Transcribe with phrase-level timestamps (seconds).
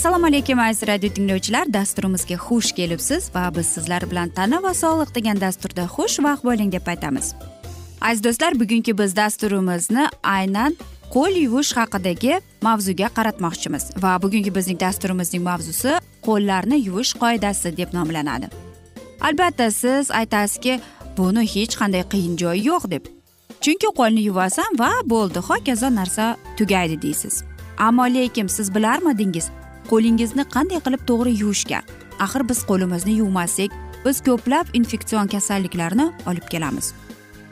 [0.00, 1.72] assalomu alaykum aziz radio tinglovchilar.
[1.72, 6.86] Dasturimizga xush kelibsiz va biz sizlar bilan tana va sog'liq degan dasturda xushvaqt bo'ling deb
[6.92, 7.34] aytamiz.
[8.00, 10.76] Aziz do'stlar bugungi biz dasturimizni aynan
[11.14, 15.92] qo'l yuvish haqidagi mavzuga qaratmoqchimiz va bugungi bizning dasturimizning mavzusi
[16.26, 18.69] qo'llarni yuvish qoidasi deb nomlanadi.
[19.20, 20.80] Albatta siz aytasizki
[21.16, 23.04] buni hech qanday qiyin joyi yo'q deb.
[23.60, 27.44] Chunki qo'lni yuvasan va bo'ldi hokazo narsa tugaydi deysiz.
[27.78, 29.46] Ammo lekin siz bilarmidingiz
[29.90, 31.80] qo'lingizni qanday qilib to'g'ri yuvishga.
[32.24, 33.70] Axir biz qo'limizni yuvmasak
[34.04, 36.94] biz ko'plab infeksion kasalliklarni olib kelamiz.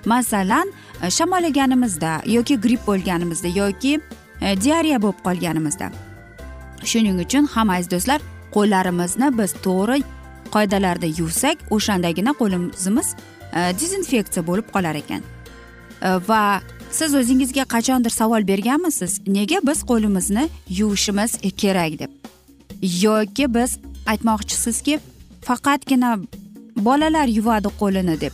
[0.05, 4.01] Masalan e, shamollaganimizda yoki gripp bo'lganimizda yoki
[4.41, 5.91] e, diareya bo'lib qolganimizda.
[6.91, 8.21] Shuning uchun ham aziz do'stlar
[8.55, 10.03] qo'llarimizni biz to'g'ri
[10.55, 13.09] qoidalarda yuvsak o'shandagina qo'limiz
[13.53, 15.23] e, dezinfeksiya bo'lib qolar ekan.
[16.03, 16.61] E, va
[16.91, 19.21] siz o'zingizga qachondir savol berganmisiz?
[19.27, 22.11] Nega biz qo'limizni yuvishimiz kerak deb?
[23.03, 24.99] Yoki biz aytmoqchisizki
[25.49, 26.19] faqatgina
[26.77, 28.33] bolalar yuvadi qo'lini deb.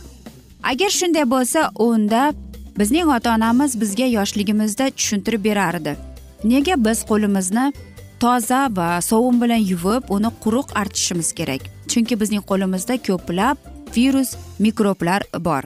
[0.63, 2.33] Agar shunday bo'lsa unda
[2.79, 5.95] bizning ota onamiz bizga yoshligimizda tushuntirib berardi.
[6.43, 7.73] Nega biz qo'limizni
[8.19, 11.74] toza va sovun bilan yuvib uni quruq artishimiz kerak?
[11.95, 13.57] Chunki bizning qo'limizda ko'plab
[13.95, 15.63] virus mikroblar bor.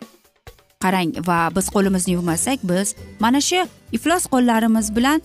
[0.84, 3.63] Qarang va biz qo'limizni yuvmasak biz mana shu
[3.97, 5.23] iflos qo'llarimiz bilan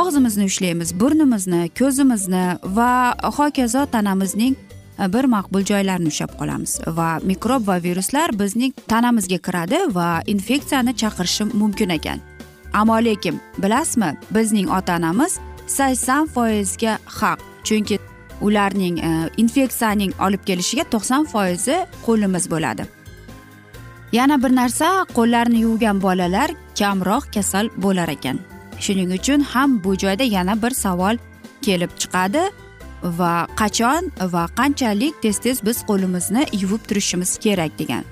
[0.00, 2.44] og'zimizni ushlaymiz burnimizni ko'zimizni
[2.76, 2.92] va
[3.38, 4.54] hokazo tanamizning
[5.00, 6.78] e, bir maqbul joylarini ushlab qolamiz.
[6.98, 12.22] Va mikrob va viruslar bizning tanamizga kiradi va infeksiyani chaqirishi mumkin ekan.
[12.72, 17.98] Ammo lekin bilasizmi bizning ota onamiz sakson foizga haq chunki
[18.40, 22.86] ularning e, infeksiyaning olib kelishiga to'qson foizi qo'limiz bo'ladi.
[24.12, 28.38] Yana bir narsa qo'llarni yuvgan bolalar kamroq kasal bo'lar ekan.
[28.80, 31.16] Shuning uchun ham bu joyda yana bir savol
[31.62, 32.44] kelib chiqadi
[33.02, 38.04] va qachon va qanchalik tez tez biz qo'limizni yuvib turishimiz kerak degan.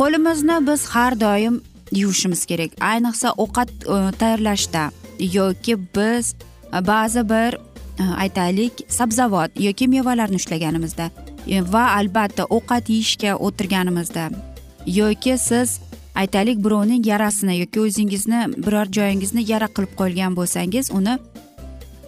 [0.00, 1.62] Qo'limizni biz har doim
[1.92, 2.70] yuvishimiz kerak.
[2.80, 6.34] Ayniqsa ovqat e, tayyorlashda yoki biz
[6.76, 7.58] e, ba'zi bir
[7.98, 11.10] Э, aytaylik sabzavot yoki mevalarni ushlaganimizda
[11.46, 14.30] e, va albatta ovqat yeyishga o'tirganimizda
[14.86, 15.78] yoki siz
[16.14, 21.14] aytaylik birovning yarasini yoki o'zingizni biror joyingizni yara qilib qo'ygan bo'lsangiz uni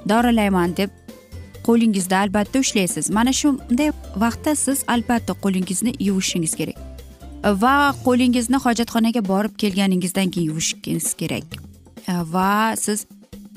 [0.08, 0.90] dorilayman deb
[1.68, 3.10] qo'lingizda albatta ushlaysiz.
[3.10, 3.92] Mana shunday
[4.24, 6.78] vaqtda siz albatta qo'lingizni yuvishingiz kerak.
[7.62, 11.46] Va qo'lingizni hojatxonaga borib kelganingizdan keyin yuvishingiz kerak.
[12.08, 13.06] E, va siz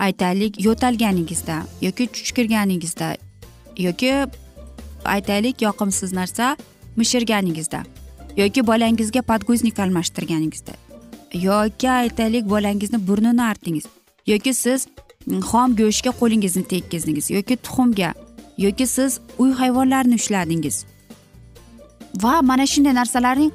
[0.06, 3.10] aytaylik yo'talganingizda yoki chuchkirganingizda
[3.88, 4.12] yoki
[5.16, 6.56] aytaylik yoqimsiz narsa
[7.00, 7.84] mishirganingizda
[8.38, 10.74] yoki bolangizga подгузник almashtirganingizda
[11.34, 13.86] yoki aytaylik bolangizni burnini artdingiz
[14.28, 14.88] yoki siz
[15.28, 18.13] mm, xom go'shtga qo'lingizni tekkizdingiz yoki tuxumga
[18.60, 20.86] yoki siz uy hayvonlarini ushladingiz.
[22.22, 23.52] Va mana shunday narsalarning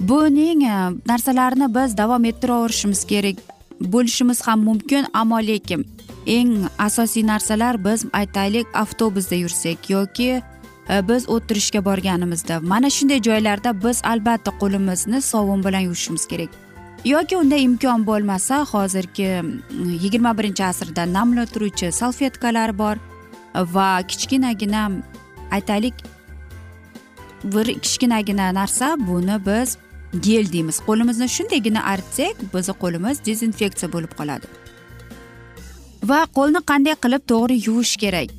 [0.00, 0.74] buning e,
[1.06, 3.36] narsalarni biz davom ettiraverishimiz kerak.
[3.84, 5.86] Bo'lishimiz ham mumkin ammo lekin
[6.26, 10.42] eng asosiy narsalar biz aytaylik avtobusda yursak yoki
[10.88, 12.60] e, biz o'tirishga borganimizda.
[12.60, 16.50] Mana shunday joylarda biz albatta qo'limizni sovun bilan yuvishimiz kerak.
[17.04, 19.30] Yoki unda imkon bo'lmasa hozirgi
[20.02, 22.96] yigirma birinchi asrda namlantiruvchi salfetkalar bor
[23.54, 24.90] va kichkinagina
[25.50, 25.94] aytaylik
[27.44, 29.76] bir kichkinagina narsa buni biz
[30.20, 30.80] gel deymiz.
[30.86, 34.46] Qo'limizni shundaygina artsak bizni qo'limiz dezinfeksiya bo'lib qoladi.
[36.10, 38.30] Va qo'lni qanday qilib to'g'ri yuvish kerak?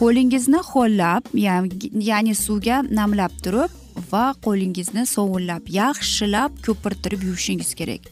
[0.00, 1.22] Qo'lingizni ho'llab
[2.08, 3.70] ya'ni suvga namlab turib
[4.12, 8.02] va qo'lingizni sovunlab yaxshilab ko'pirtirib yuvishingiz kerak.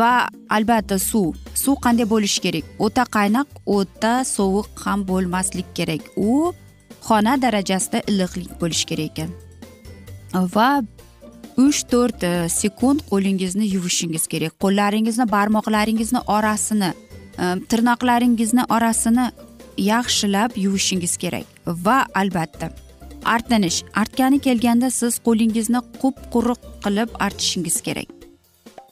[0.00, 0.12] Va
[0.56, 1.34] albatta suv.
[1.62, 2.64] Suv qanday bo'lishi kerak?
[2.84, 6.02] O'ta qaynoq o'ta sovuq ham bo'lmasligi kerak.
[6.16, 6.52] U
[7.08, 9.30] xona darajasida iliqlik bo'lishi kerak ekan.
[10.56, 10.70] Va
[11.56, 14.56] uch to'rt e, sekund qo'lingizni yuvishingiz kerak.
[14.62, 19.30] Qo'llaringizni barmoqlaringizni orasini e, tirnoqlaringizni orasini
[19.76, 21.46] yaxshilab yuvishingiz kerak.
[21.66, 22.70] Va albatta
[23.24, 23.82] artinish.
[23.94, 28.08] Artgani kelganda siz qo'lingizni qup quruq qilib artishingiz kerak.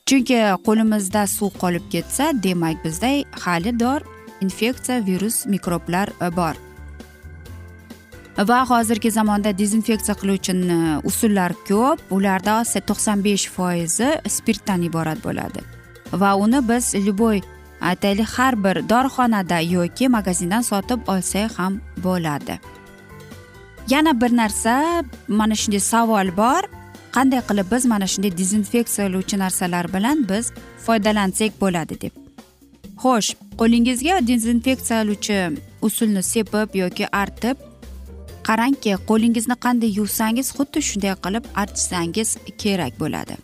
[0.06, 3.12] Chunki qo'limizda suv qolib ketsa demak bizda
[3.44, 4.00] hali dor
[4.44, 6.54] infeksiya virus mikroblar e, bor.
[8.38, 11.98] Va hozirgi zamonda dezinfeksiya qiluvchi e, usullar ko'p.
[12.10, 15.60] Ularda to'qson besh foizi spirtdan iborat bo'ladi.
[16.12, 17.42] Va uni biz любой e,
[17.80, 22.58] aytaylik har bir dorixonada yoki magazindan sotib olsak ham bo'ladi.
[23.88, 26.62] Yana bir narsa mana shunday savol bor.
[27.12, 30.52] Qanday qilib biz mana shunday dezinfeksiyalovchi narsalar bilan biz
[30.86, 32.12] foydalansak bo'ladi deb.
[33.02, 33.30] Xo'sh
[33.60, 35.38] qo'lingizga dezinfeksiyalovchi
[35.82, 37.56] usulni sepib yoki artib
[38.48, 42.30] qarangki qo'lingizni qanday yuvsangiz xuddi shunday qilib artsangiz
[42.62, 43.36] kerak bo'ladi.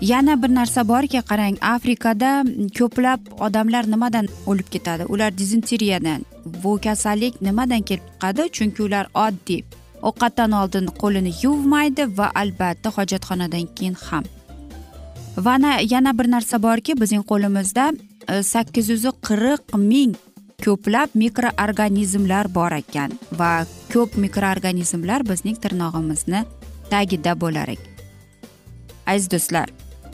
[0.00, 2.30] Yana bir narsa borki qarang afrikada
[2.78, 5.04] ko'plab odamlar nimadan o'lib ketadi?
[5.12, 6.20] Ular dizenteriyadan
[6.62, 8.42] bu kasallik nimadan kelib chiqadi?
[8.56, 9.62] Chunki ular oddiy.
[10.02, 14.24] Ovqatdan oldin qo'lini yuvmaydi va albatta hojatxonadan keyin ham.
[15.36, 15.56] Va
[15.94, 17.92] yana bir narsa borki bizning qo'limizda
[18.28, 20.14] e, sakkiz yuz qirq ming
[20.64, 26.44] ko'plab mikroorganizmlar bor ekan va ko'p mikroorganizmlar bizning tirnog'imizni
[26.90, 27.92] tagida bo'lar ekan.
[29.06, 29.68] Aziz do'stlar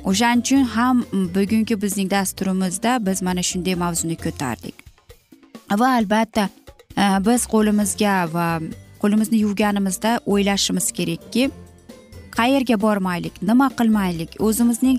[0.05, 1.05] o'shaning uchun ham
[1.37, 4.75] bugungi bizning dasturimizda biz mana shunday mavzuni ko'tardik.
[5.81, 6.49] Va albatta
[6.97, 8.49] e, biz qo'limizga va
[9.03, 11.50] qo'limizni yuvganimizda o'ylashimiz kerakki
[12.38, 14.99] qayerga bormaylik nima qilmaylik o'zimizning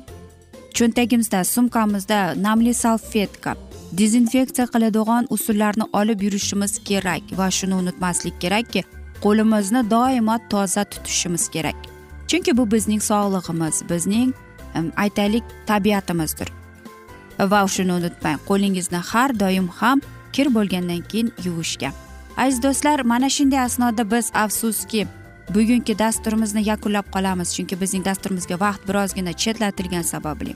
[0.78, 3.56] cho'ntagimizda sumkamizda namli salfetka
[3.98, 8.84] dezinfeksiya qiladigan usullarni olib yurishimiz kerak va shuni unutmaslik kerakki
[9.24, 11.76] qo'limizni doimo toza tutishimiz kerak.
[12.28, 14.34] Chunki bu bizning sog'lig'imiz bizning
[15.04, 16.50] aytaylik tabiatimizdir.
[17.40, 20.02] Va shuni unutmang qo'lingizni har doim ham
[20.34, 21.90] kir bo'lgandan keyin yuvishga.
[22.38, 25.08] Aziz do'stlar mana shunday asnoda biz afsuski
[25.56, 27.50] bugungi dasturimizni yakunlab qolamiz.
[27.56, 30.56] Chunki bizning dasturimizga vaqt birozgina chetlatilgani sababli.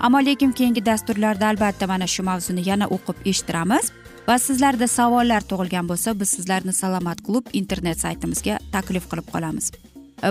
[0.00, 3.92] Ammo lekin keyingi dasturlarda albatta mana shu mavzuni yana o'qib eshittiramiz.
[4.28, 9.72] Va sizlarda savollar tug'ilgan bo'lsa biz sizlarni salomat klub internet saytimizga taklif qilib qolamiz.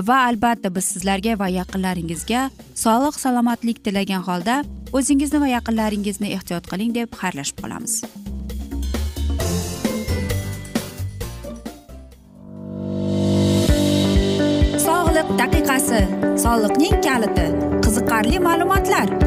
[0.09, 2.49] Va albatta biz sizlarga va yaqinlaringizga
[2.85, 7.93] sog'lik salomatlik tilagan holda o'zingizni va yaqinlaringizni ehtiyot qiling deb xayrlashib qolamiz.
[14.87, 16.03] Sog'liq daqiqasi.
[16.45, 17.47] Soliqning kaliti.
[17.85, 19.26] Qiziqarli ma'lumotlar.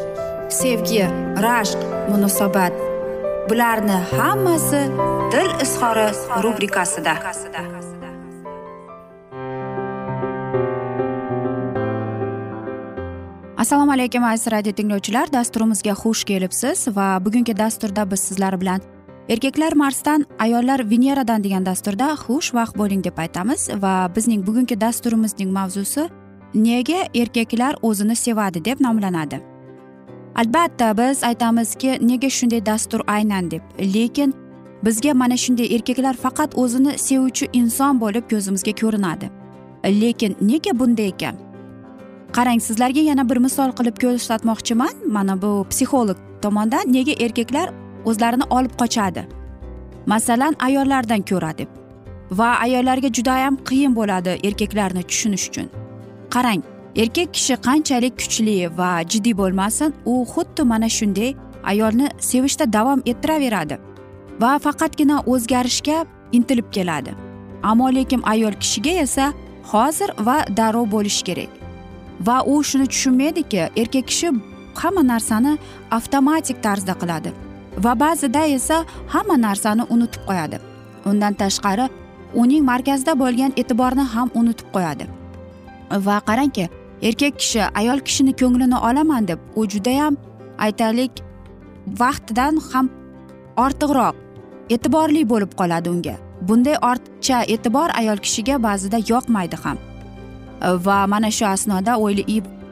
[0.51, 1.03] sevgi
[1.45, 1.79] rashq
[2.11, 2.73] munosabat.
[3.49, 4.81] Bularni hammasi
[5.31, 6.07] dil izhori
[6.43, 7.13] rubrikasida.
[13.57, 15.31] Assalomu alaykum aziz radio tinglovchilar.
[15.31, 18.81] Dasturimizga xush kelibsiz va bugungi dasturda biz sizlar bilan
[19.29, 26.09] erkaklar marsdan ayollar veneradan degan dasturda xushvaqt bo'ling deb aytamiz va bizning bugungi dasturimizning mavzusi
[26.53, 29.50] nega erkaklar o'zini sevadi deb nomlanadi.
[30.35, 34.33] Albatta biz aytamizki nega shunday dastur aynan deb lekin
[34.83, 39.29] bizga mana shunday erkaklar faqat o'zini sevuvchi inson bo'lib ko'zimizga ko'rinadi.
[39.85, 41.35] Lekin nega bunday ekan?
[42.35, 44.93] Qarang sizlarga yana bir misol qilib ko'rsatmoqchiman.
[45.07, 47.73] Mana bu psixolog tomonidan nega erkaklar
[48.05, 49.25] o'zlarini olib qochadi?
[50.05, 51.69] Masalan ayollardan ko'ra deb.
[52.31, 55.67] Va ayollarga judayam qiyin bo'ladi erkaklarni tushunish uchun.
[56.33, 56.61] Qarang
[56.95, 63.77] erkak kishi qanchalik kuchli va jiddiy bo'lmasin u xuddi mana shunday ayolni sevishda davom ettiraveradi
[64.41, 67.11] va faqatgina o'zgarishga intilib keladi.
[67.63, 69.33] Ammo lekin ayol kishiga esa
[69.71, 71.49] hozir va darrov bo'lishi kerak.
[72.27, 74.29] Va u shuni tushunmaydiki erkak kishi
[74.81, 75.57] hamma narsani
[75.91, 77.31] avtomatik tarzda qiladi
[77.83, 78.83] va ba'zida esa
[79.13, 80.57] hamma narsani unutib qo'yadi.
[81.05, 81.89] Undan tashqari
[82.41, 85.05] uning markazda bo'lgan e'tiborni ham unutib qo'yadi.
[86.07, 86.69] Va qarangki
[87.01, 90.17] erkak kishi ayol kishini ko'nglini olaman deb u judayam
[90.65, 91.11] aytaylik
[92.01, 92.89] vaqtidan ham
[93.57, 94.15] ortiqroq
[94.69, 96.15] e'tiborli bo'lib qoladi unga.
[96.47, 99.77] Bunday ortiqcha e'tibor ayol kishiga ba'zida yoqmaydi ham.
[100.85, 101.93] Va mana shu asnoda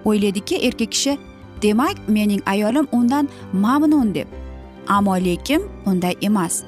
[0.05, 1.17] o'ylaydiki erkak kishi
[1.61, 4.27] demak mening ayolim undan mamnun deb
[4.87, 6.63] ammo lekin unday emas.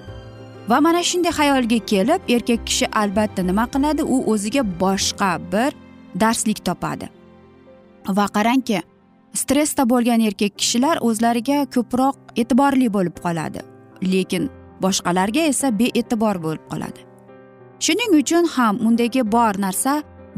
[0.70, 4.02] Va mana shunday xayolga kelib erkak kishi albatta nima qiladi?
[4.14, 5.72] U o'ziga boshqa bir
[6.20, 7.21] darslik topadi.
[8.08, 8.82] Va qarangki
[9.34, 13.62] stressda bo'lgan erkak kishilar o'zlariga ko'proq e'tiborli bo'lib qoladi
[14.14, 14.50] lekin
[14.84, 17.02] boshqalarga esa bee'tibor bo'lib qoladi.
[17.86, 19.94] Shuning uchun ham undagi bor narsa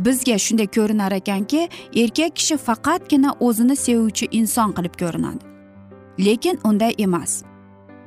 [0.06, 1.62] bizga shunday ko'rinar ekanki
[2.04, 5.44] erkak kishi faqatgina o'zini sevuvchi inson qilib ko'rinadi.
[6.26, 7.44] Lekin unday emas.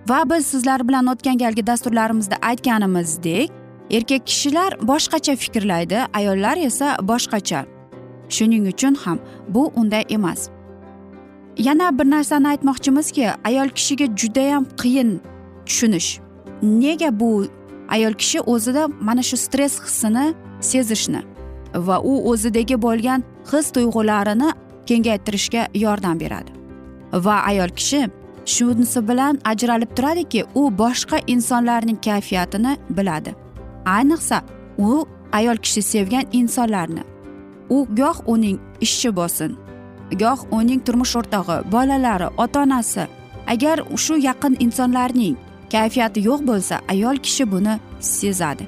[0.08, 3.50] Va biz sizlar bilan o'tgan galgi dasturlarimizda aytganimizdek
[3.90, 7.60] erkak kishilar boshqacha fikrlaydi ayollar esa boshqacha
[8.28, 9.18] shuning uchun ham
[9.48, 10.48] bu unday emas.
[11.58, 15.20] Yana bir narsani aytmoqchimizki ayol kishiga judayam qiyin
[15.66, 16.20] tushunish.
[16.62, 17.46] Nega bu
[17.88, 21.22] ayol kishi o'zida mana shu stress hissini sezishni
[21.74, 24.52] va u o'zidagi bo'lgan his tuyg'ularini
[24.86, 26.50] kengaytirishga yordam beradi?
[27.12, 28.08] Va ayol kishi
[28.46, 33.34] shunisi bilan ajralib turadiki u boshqa insonlarning kayfiyatini biladi.
[33.86, 34.42] Ayniqsa
[34.78, 37.02] u ayol kishi sevgan insonlarni
[37.70, 39.56] u goh uning ishchi bo'lsin.
[40.20, 43.06] Goh uning turmush o'rtog'i bolalari ota onasi
[43.46, 45.36] agar shu yaqin insonlarning
[45.72, 48.64] kayfiyati yo'q bo'lsa ayol kishi buni sezadi.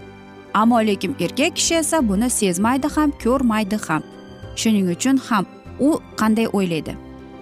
[0.55, 4.03] Ammo lekin erkak kishi esa buni sezmaydi ham ko'rmaydi ham.
[4.57, 5.45] Shuning uchun ham
[5.81, 6.93] u qanday o'ylaydi?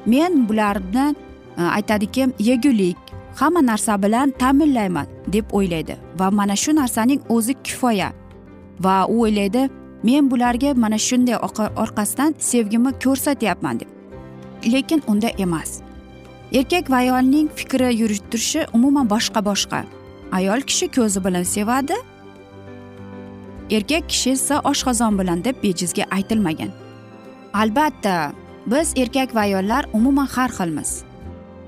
[0.07, 1.15] Men bularni
[1.59, 2.97] e, aytadiki yegulik
[3.41, 5.97] hamma narsa bilan ta'minlayman deb o'ylaydi.
[6.19, 8.13] Va mana shu narsaning o'zi kifoya.
[8.81, 9.63] Va u o'ylaydi
[10.07, 11.37] men bularga mana shunday
[11.83, 13.91] orqasidan sevgimni ko'rsatyapman deb.
[14.73, 15.71] Lekin unda emas.
[16.59, 19.81] Erkak va ayolning fikri yuritirishi umuman boshqa boshqa.
[20.33, 21.97] Ayol kishi ko'zi bilan sevadi
[23.71, 26.71] erkak kishi esa oshqozon bilan deb bejizga aytilmagan.
[27.55, 28.33] Albatta
[28.67, 30.91] biz erkak va ayollar umuman har xilmiz.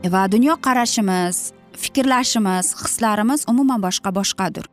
[0.04, 1.52] E va dunyo qarashimiz
[1.82, 4.64] fikrlashimiz hislarimiz umuman boshqa boshqadir.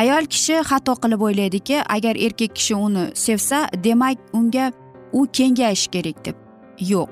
[0.00, 4.72] Ayol kishi xato qilib o'ylaydiki agar erkak kishi uni sevsa demak unga
[5.12, 6.36] u kengayishi kerak deb.
[6.80, 7.08] Yo'q.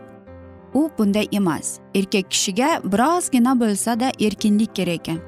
[0.75, 1.79] U bunday emas.
[1.95, 5.19] Erkak kishiga birozgina bo'lsada erkinlik kerak ekan.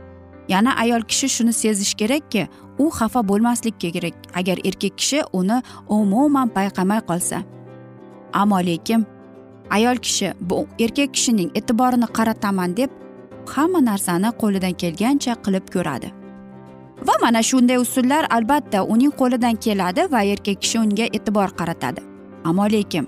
[0.49, 2.49] Yana ayol kishi shuni sezishi kerakki
[2.79, 4.15] u xafa bo'lmaslik kerak.
[4.35, 7.43] Agar erkak kishi uni umuman payqamay qolsa.
[8.33, 9.07] Ammo lekin
[9.71, 12.91] ayol kishi bu erkak kishining e'tiborini qarataman deb
[13.55, 16.18] hamma narsani qo'lidan kelgancha qilib ko'radi.
[17.07, 22.01] Va mana shunday usullar albatta uning qo'lidan keladi va erkak kishi unga e'tibor qaratadi.
[22.45, 23.07] Ammo lekin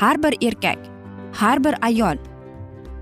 [0.00, 0.78] har bir erkak
[1.40, 2.16] har bir ayol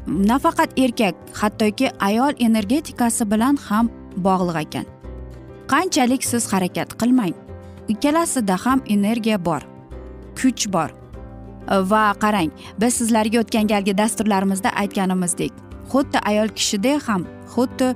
[0.07, 4.87] nafaqat erkak hattoki ayol energetikasi bilan ham bog'liq ekan.
[5.73, 7.35] Qanchalik siz harakat qilmang.
[7.89, 9.63] Ikkalasida ham energiya bor
[10.39, 10.91] kuch bor.
[11.69, 15.53] Va qarang biz sizlarga o'tgan galgi dasturlarimizda aytganimizdek
[15.93, 17.89] xuddi ayol kishida ham xuddi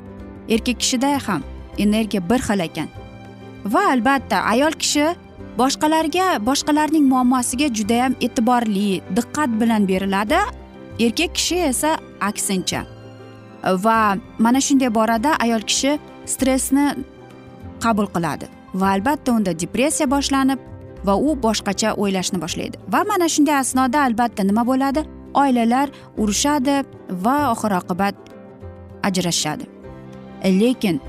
[0.54, 1.42] erkak kishida ham
[1.78, 2.88] energiya bir xil ekan.
[3.64, 5.06] Va albatta ayol kishi
[5.58, 10.40] boshqalarga boshqalarning muammosiga judayam e'tiborli diqqat bilan beriladi.
[11.00, 12.82] Erkak kishi esa aksincha.
[13.84, 16.86] Va mana shunday borada ayol kishi stressni
[17.84, 18.46] qabul qiladi.
[18.74, 20.58] Va albatta unda depressiya boshlanib
[21.06, 22.76] va u boshqacha o'ylashni boshlaydi.
[22.92, 25.04] Va mana shunday asnoda albatta nima bo'ladi?
[25.34, 25.88] Oilalar
[26.22, 26.82] urushadi
[27.24, 28.14] va oxir oqibat
[29.08, 29.64] ajrashishadi
[30.44, 31.00] lekin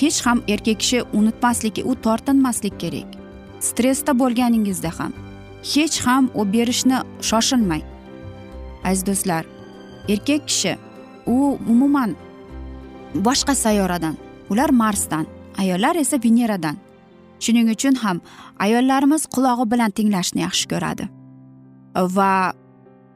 [0.00, 3.08] hech ham erkak kishi unutmasligi u tortinmaslik kerak.
[3.60, 5.12] Stressda bo'lganingizda ham
[5.74, 7.82] hech ham u berishni shoshilmang.
[8.84, 9.44] Aziz do'stlar
[10.08, 10.76] erkak kishi
[11.26, 12.16] u umuman
[13.14, 14.16] boshqa sayyoradan
[14.50, 15.26] ular marsdan
[15.58, 16.76] ayollar esa veneradan.
[17.40, 18.20] Shuning uchun ham
[18.58, 21.08] ayollarimiz qulog'i bilan tinglashni yaxshi ko'radi.
[22.16, 22.52] Va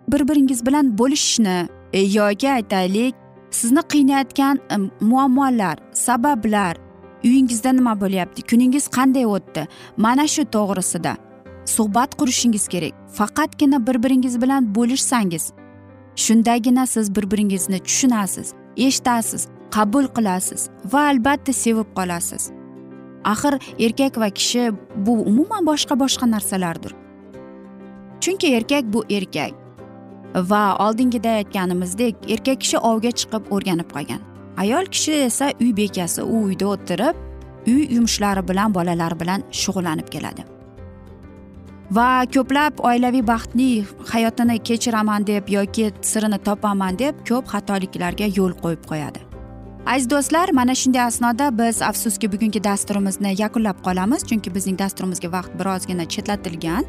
[0.09, 3.15] bir biringiz bilan bo'lishishni e, yoki aytaylik
[3.59, 4.57] sizni qiynayotgan
[5.01, 6.77] muammolar sabablar
[7.25, 8.41] uyingizda nima bo'lyapti?
[8.51, 9.63] Kuningiz qanday o'tdi?
[9.97, 11.13] Mana shu to'g'risida
[11.75, 12.95] suhbat qurishingiz kerak.
[13.19, 15.45] Faqatgina bir biringiz bilan bo'lishsangiz
[16.25, 22.51] shundagina siz bir biringizni tushunasiz eshitasiz qabul qilasiz va albatta sevib qolasiz.
[23.25, 23.55] Axir
[23.87, 24.73] erkak va kishi
[25.07, 26.93] bu umuman boshqa boshqa narsalardir.
[28.21, 29.66] Chunki erkak bu erkak.
[30.37, 34.21] Va oldingida aytganimizdek erkak kishi ovga chiqib o'rganib qolgan.
[34.57, 37.17] Ayol kishi esa uy bekasi u uyda o'tirib
[37.67, 40.45] uy yumushlari bilan bolalar bilan shug'ullanib keladi.
[41.91, 48.83] Va ko'plab oilaviy baxtli hayotini kechiraman deb yoki sirini topaman deb ko'p xatoliklarga yo'l qo'yib
[48.91, 49.21] qo'yadi.
[49.87, 55.53] Aziz do'stlar mana shunday asnoda biz afsuski bugungi dasturimizni yakunlab qolamiz chunki bizning dasturimizga vaqt
[55.59, 56.85] birozgina chetlatilgan.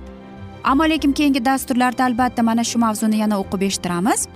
[0.64, 4.28] Ammo lekin keyingi dasturlarda albatta mana shu mavzuni yana o'qib eshittiramiz.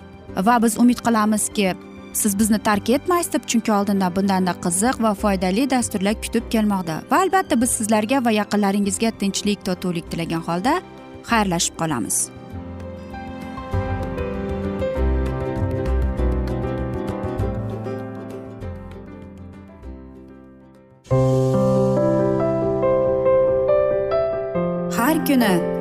[0.47, 1.73] Va biz umid qilamizki
[2.13, 7.01] siz bizni tark etmaysiz deb chunki oldinda bundanda qiziq va foydali dasturlar kutib kelmoqda.
[7.11, 10.81] Va albatta biz sizlarga va yaqinlaringizga tinchlik totuvlik tilagan holda
[11.31, 12.29] xayrlashib qolamiz.
[24.97, 25.80] Har kuni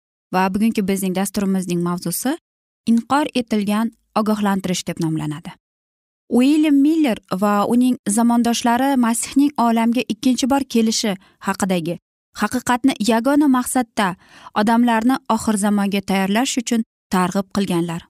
[0.33, 2.35] Va bugungi bizning dasturimizning mavzusi
[2.91, 5.51] inqor etilgan ogohlantirish deb nomlanadi.
[6.29, 11.15] Uilyam miller va uning zamondoshlari masihning olamga ikkinchi bor kelishi
[11.47, 11.97] haqidagi
[12.41, 14.15] haqiqatni yagona maqsadda
[14.61, 18.07] odamlarni oxir zamonga tayyorlash uchun targ'ib qilganlar.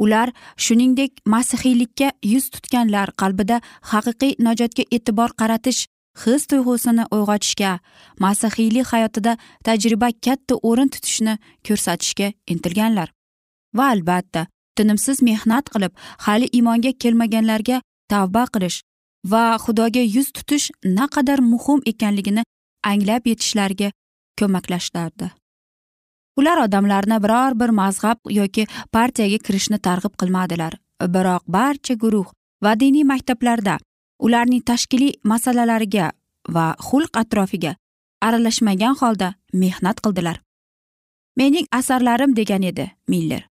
[0.00, 3.60] Ular shuningdek masihiylikka yuz tutganlar qalbida
[3.92, 5.80] haqiqiy najotga e'tibor qaratish
[6.22, 7.78] his tuyg'usini uyg'otishga
[8.24, 13.08] masihiylik hayotida tajriba katta o'rin tutishni ko'rsatishga intilganlar.
[13.76, 14.46] Va albatta
[14.76, 15.92] tinimsiz mehnat qilib
[16.26, 18.78] hali iymonga kelmaganlarga tavba qilish
[19.32, 22.42] va xudoga yuz tutish naqadar muhim ekanligini
[22.92, 23.92] anglab yetishlariga
[24.40, 25.30] ko'maklashardi
[26.40, 30.72] ular odamlarni biror bir mazhab yoki partiyaga kirishni targ'ib qilmadilar.
[31.14, 32.28] Biroq barcha guruh
[32.64, 33.78] va diniy maktablarda
[34.26, 36.12] ularning tashkiliy masalalariga
[36.54, 37.74] va xulq atrofiga
[38.20, 40.40] aralashmagan holda mehnat qildilar.
[41.36, 43.42] Mening asarlarim degan edi miller.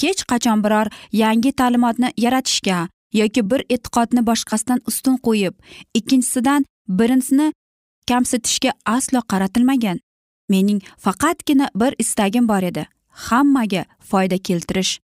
[0.00, 5.54] Hech qachon biror yangi ta'limotni yaratishga yoki bir e'tiqodni boshqasidan ustun qo'yib
[5.98, 7.52] ikkinchisidan birinchisini
[8.08, 9.98] kamsitishga aslo qaratilmagan.
[10.48, 12.86] Mening faqatgina bir istagim bor edi
[13.28, 14.98] hammaga foyda keltirish.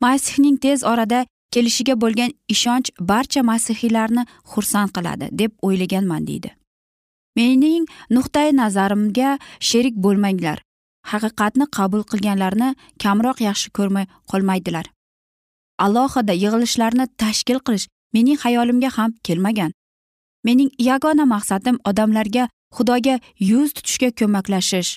[0.00, 6.50] Masihning tez orada kelishiga bo'lgan ishonch barcha masihiylarni xursand qiladi deb o'ylaganman deydi.
[7.36, 7.84] Mening
[8.16, 10.58] nuqtai nazarimga sherik bo'lmanglar.
[11.10, 14.86] Haqiqatni qabul qilganlarni kamroq yaxshi ko'rmay qolmaydilar.
[15.84, 19.72] Alohida yig'ilishlarni tashkil qilish mening xayolimga ham kelmagan.
[20.44, 23.14] Mening yagona maqsadim odamlarga xudoga
[23.50, 24.90] yuz tutishga ko'maklashish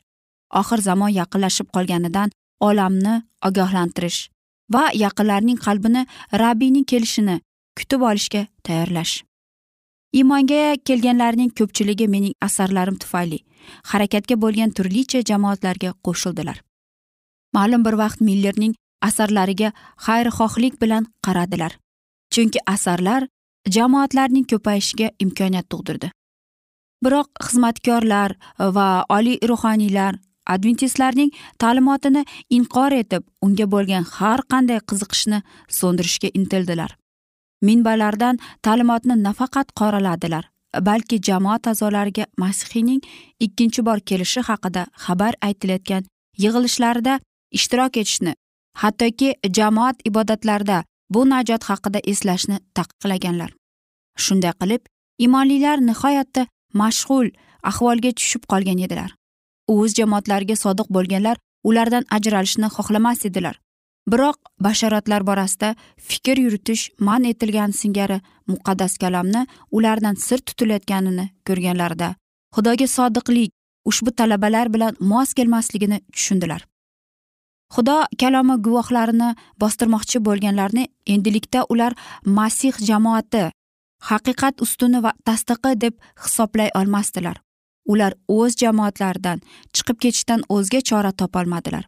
[0.59, 2.29] oxir zamon yaqinlashib qolganidan
[2.67, 3.15] olamni
[3.47, 4.19] ogohlantirish.
[4.69, 6.05] Va yaqinlarning qalbini
[6.43, 7.41] rabbiyning kelishini
[7.77, 9.23] kutib olishga tayyorlash.
[10.13, 13.39] Iymonga kelganlarning ko'pchiligi mening asarlarim tufayli
[13.91, 16.57] harakatga bo'lgan turlicha jamoatlarga qo'shildilar.
[17.53, 19.71] Ma'lum bir vaqt millerning asarlariga
[20.07, 21.77] xayrixohlik bilan qaradilar
[22.33, 23.27] chunki asarlar
[23.75, 26.09] jamoatlarning ko'payishiga imkoniyat tug'dirdi.
[27.03, 28.35] Biroq xizmatkorlar
[28.77, 30.13] va oliy ruhoniylar
[30.47, 35.41] adventistlarning ta'limotini inkor etib unga bo'lgan har qanday qiziqishni
[35.79, 36.95] so'ndirishga intildilar.
[37.61, 40.49] Minbalardan ta'limotni nafaqat qoraladilar
[40.81, 43.01] balki jamoat a'zolariga masihiyning
[43.39, 46.03] ikkinchi bor kelishi haqida xabar aytilayotgan
[46.43, 47.19] yig'ilishlarda
[47.51, 48.33] ishtirok etishni
[48.81, 53.51] hattoki jamoat ibodatlarida bu najot haqida eslashni taqiqlaganlar.
[54.17, 54.81] Shunday qilib
[55.25, 56.47] imonlilar nihoyatda
[56.81, 57.27] mashg'ul
[57.69, 59.09] ahvolga tushib qolgan edilar.
[59.67, 63.59] O'z jamoatlariga sodiq bo'lganlar ulardan ajralishni xohlamas edilar.
[64.11, 72.09] Biroq bashoratlar borasida fikr yuritish man etilgan singari muqaddas kalomni ulardan sir tutilayotganini ko'rganlarida
[72.55, 73.51] xudoga sodiqlik
[73.89, 76.61] ushbu talabalar bilan mos kelmasligini tushundilar.
[77.73, 79.29] Xudo kalomi guvohlarini
[79.61, 81.93] bostirmoqchi bo'lganlarni endilikda ular
[82.25, 83.43] masih jamoati
[84.09, 87.37] haqiqat ustuni va tasdiqi deb hisoblay olmasdilar.
[87.85, 89.41] Ular o'z jamoatlaridan
[89.75, 91.87] chiqib ketishdan o'zga chora topolmadilar.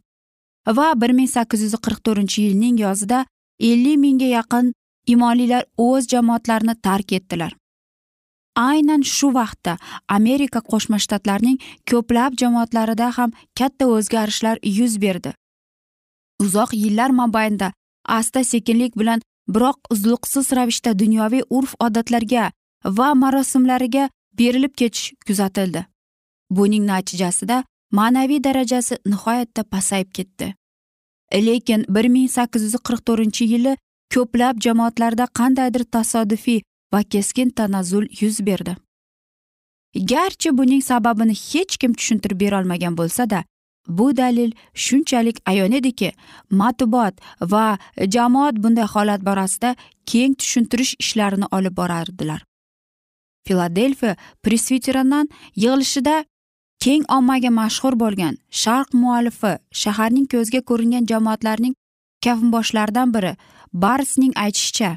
[0.78, 3.26] Va bir ming sakkiz yuz qirq to'rtinchi yilning yozida
[3.60, 4.74] ellik mingga yaqin
[5.14, 7.56] imonlilar o'z jamoatlarini tark etdilar.
[8.56, 9.78] Aynan shu vaqtda
[10.18, 11.58] amerika qo'shma shtatlarining
[11.92, 15.34] ko'plab jamoatlarida ham katta o'zgarishlar yuz berdi.
[16.44, 17.72] Uzoq yillar mobaynida
[18.20, 22.52] asta sekinlik bilan biroq uzluqsiz ravishda dunyoviy urf odatlarga
[22.98, 25.86] va marosimlariga berilib ketish kuzatildi.
[26.50, 30.54] Buning natijasida ma'naviy darajasi nihoyatda pasayib ketdi.
[31.34, 33.78] Lekin bir ming sakkiz yuz qirq to'rtinchi yili
[34.14, 36.62] ko'plab jamoatlarda qandaydir tasodifiy
[36.94, 38.76] va keskin tanazzul yuz berdi.
[40.12, 43.44] Garchi buning sababini hech kim tushuntirib berolmagan bo'lsada
[43.88, 46.12] bu dalil shunchalik ayon ediki
[46.50, 47.78] matbuot va
[48.16, 52.44] jamoat bunday holat borasida keng tushuntirish ishlarini olib borardilar.
[53.48, 55.30] Filadelfiya presviterandan
[55.64, 56.16] yig'ilishida
[56.84, 61.76] keng ommaga mashhur bo'lgan sharq muallifi shaharning ko'zga ko'ringan jamoatlarning
[62.26, 63.34] kavmboshlaridan biri
[63.86, 64.92] barsning aytishicha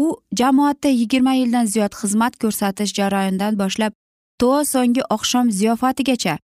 [0.00, 0.02] u
[0.40, 3.92] jamoatda yigirma yildan ziyod xizmat ko'rsatish jarayonidan boshlab
[4.40, 6.34] to so'nggi oqshom ziyofatigacha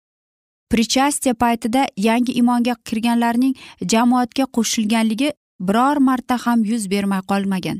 [0.71, 3.55] prichastiya paytida yangi imonga kirganlarning
[3.93, 5.29] jamoatga qo'shilganligi
[5.67, 7.77] biror marta ham yuz bermay qolmagan.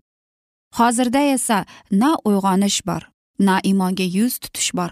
[0.78, 3.12] Hozirda esa na uyg'onish bor.
[3.48, 4.92] Na imonga yuz tutish bor.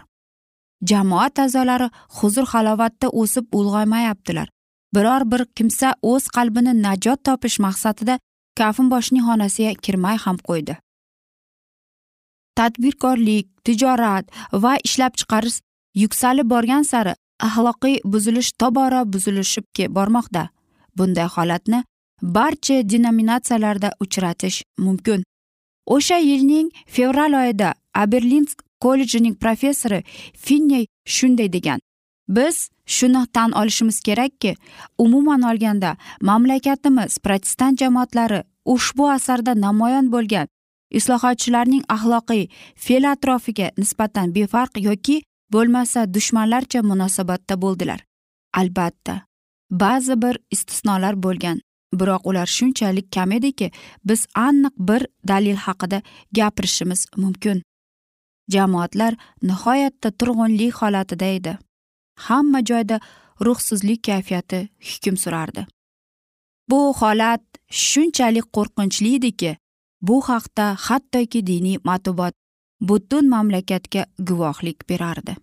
[0.90, 1.88] Jamoat a'zolari
[2.18, 4.48] huzur halovatda o'sib ulg'aymayaptilar.
[4.94, 8.18] Biror bir kimsa o'z qalbini najot topish maqsadida
[8.58, 10.74] kafinboshning xonasiga kirmay ham qo'ydi.
[12.56, 14.24] Tadbirkorlik tijorat
[14.62, 15.58] va ishlab chiqarish
[16.02, 17.14] yuksalib borgan sari
[17.46, 19.64] axloqiy buzilish tobora buzilishib
[19.96, 20.48] bormoqda.
[20.96, 21.84] Bunday holatni
[22.22, 25.24] barcha denominatsiyalarda uchratish mumkin.
[25.86, 30.02] O'sha yilning fevral oyida aberlinsk kollejining professori
[30.36, 31.80] finney shunday degan
[32.28, 34.56] biz shuni tan olishimiz kerakki
[34.98, 40.46] umuman olganda mamlakatimiz protestant jamoatlari ushbu asarda namoyon bo'lgan
[40.98, 42.44] islohotchilarning axloqiy
[42.84, 45.16] fe'l atrofiga nisbatan befarq yoki
[45.52, 48.00] bo'lmasa dushmanlarcha munosabatda bo'ldilar.
[48.60, 49.14] Albatta
[49.70, 51.60] ba'zi bir istisnolar bo'lgan.
[52.00, 53.70] Biroq ular shunchalik kam ediki
[54.04, 56.02] biz aniq bir dalil haqida
[56.36, 57.62] gapirishimiz mumkin.
[58.50, 61.58] Jamoatlar nihoyatda turg'unlik holatida edi.
[62.26, 63.00] Hamma joyda
[63.44, 65.66] ruhsizlik kayfiyati hukm surardi.
[66.70, 69.56] Bu holat shunchalik qo'rqinchli ediki
[70.02, 72.34] bu haqda hattoki diniy matbuot
[72.80, 75.36] butun mamlakatga guvohlik berardi.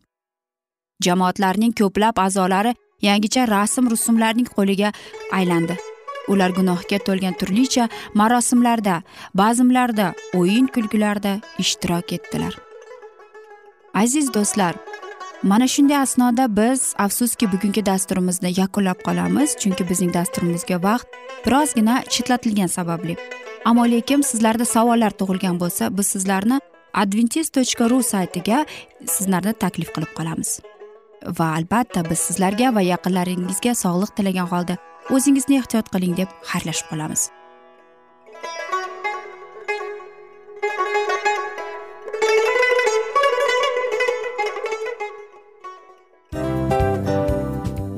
[1.04, 4.92] Jamoatlarning ko'plab a'zolari yangicha rasm rusumlarning qo'liga
[5.32, 5.78] aylandi.
[6.32, 7.90] Ular gunohga to'lgan turlicha
[8.22, 9.02] marosimlarda
[9.42, 12.54] bazmlarda o'yin kulgilarda ishtirok etdilar.
[13.94, 14.76] Aziz do'stlar
[15.44, 21.08] mana shunday asnoda biz afsuski bugungi dasturimizni yakunlab qolamiz chunki bizning dasturimizga vaqt
[21.46, 23.18] birozgina chetlatilgani sababli.
[23.66, 26.60] Ammo lekin sizlarda savollar tug'ilgan bo'lsa biz sizlarni
[26.94, 28.66] adventis tochka ru saytiga
[29.16, 30.60] sizlarni taklif qilib qolamiz.
[31.40, 34.78] Va albatta biz sizlarga va yaqinlaringizga sog'lik tilagan holda
[35.16, 37.30] o'zingizni ehtiyot qiling deb xayrlashib qolamiz.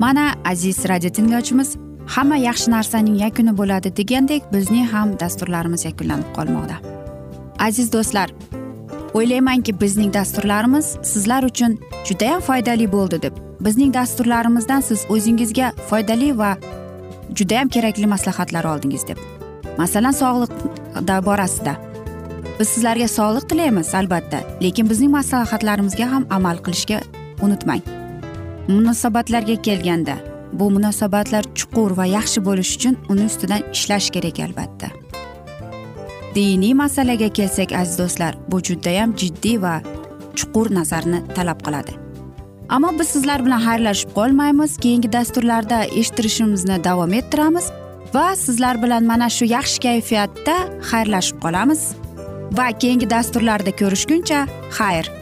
[0.04, 1.76] Mana aziz radio tinglovchimiz
[2.14, 6.76] hamma yaxshi narsaning yakuni bo'ladi degandek bizning ham dasturlarimiz yakunlanib qolmoqda.
[7.68, 8.28] Aziz do'stlar
[9.14, 16.52] o'ylaymanki bizning dasturlarimiz sizlar uchun judayam foydali bo'ldi deb bizning dasturlarimizdan siz o'zingizga foydali va
[17.40, 19.18] judayam kerakli maslahatlar oldingiz deb.
[19.78, 20.52] Masalan sog'liq
[21.28, 21.76] borasida
[22.58, 27.00] biz sizlarga sog'liq tilaymiz albatta lekin bizning maslahatlarimizga ham amal qilishga
[27.42, 27.82] unutmang.
[28.68, 30.16] Munosabatlarga kelganda
[30.52, 34.88] bu munosabatlar chuqur va yaxshi bo'lishi uchun uni ustidan ishlash kerak albatta.
[36.34, 39.74] Diniy masalaga kelsak aziz do'stlar bu judayam jiddiy va
[40.38, 41.92] chuqur nazarni talab qiladi.
[42.72, 44.76] Ammo biz sizlar bilan xayrlashib qolmaymiz.
[44.84, 47.66] Keyingi dasturlarda eshittirishimizni davom ettiramiz
[48.14, 50.54] va sizlar bilan mana shu yaxshi kayfiyatda
[50.90, 51.82] xayrlashib qolamiz.
[52.58, 54.46] Va keyingi dasturlarda ko'rishguncha
[54.78, 55.21] xayr.